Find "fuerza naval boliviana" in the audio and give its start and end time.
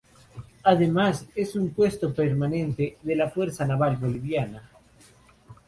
3.29-4.67